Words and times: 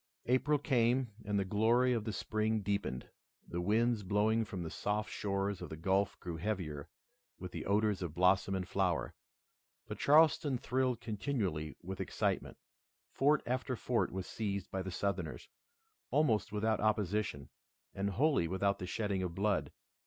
April 0.25 0.57
came, 0.57 1.13
and 1.25 1.37
the 1.37 1.45
glory 1.45 1.93
of 1.93 2.05
the 2.05 2.11
spring 2.11 2.61
deepened. 2.61 3.09
The 3.47 3.61
winds 3.61 4.01
blowing 4.01 4.45
from 4.45 4.63
the 4.63 4.71
soft 4.71 5.11
shores 5.11 5.61
of 5.61 5.69
the 5.69 5.77
Gulf 5.77 6.19
grew 6.19 6.37
heavier 6.37 6.89
with 7.37 7.51
the 7.51 7.67
odors 7.67 8.01
of 8.01 8.15
blossom 8.15 8.55
and 8.55 8.67
flower. 8.67 9.13
But 9.85 9.99
Charleston 9.99 10.57
thrilled 10.57 11.01
continually 11.01 11.75
with 11.83 12.01
excitement. 12.01 12.57
Fort 13.11 13.43
after 13.45 13.75
fort 13.75 14.11
was 14.11 14.25
seized 14.25 14.71
by 14.71 14.81
the 14.81 14.89
Southerners, 14.89 15.49
almost 16.09 16.51
without 16.51 16.79
opposition 16.79 17.49
and 17.93 18.09
wholly 18.09 18.47
without 18.47 18.79
the 18.79 18.87
shedding 18.87 19.21
of 19.21 19.35
blood. 19.35 19.71